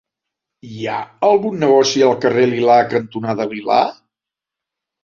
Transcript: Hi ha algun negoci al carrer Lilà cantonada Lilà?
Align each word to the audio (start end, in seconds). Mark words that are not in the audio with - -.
Hi 0.69 0.87
ha 0.91 0.95
algun 1.27 1.61
negoci 1.65 2.03
al 2.09 2.17
carrer 2.27 2.49
Lilà 2.55 2.81
cantonada 2.95 3.49
Lilà? 3.55 3.81